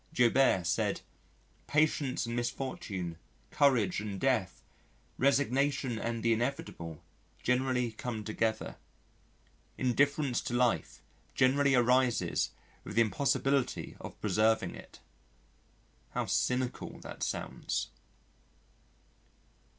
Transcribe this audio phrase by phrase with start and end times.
[0.13, 1.01] Joubert said,
[1.67, 3.19] "Patience and misfortune,
[3.51, 4.63] courage and death,
[5.19, 7.03] resignation and the inevitable,
[7.43, 8.77] generally come together.
[9.77, 11.03] Indifference to life
[11.35, 12.49] generally arises
[12.83, 15.01] with the impossibility of preserving it"
[16.15, 17.89] how cynical that sounds.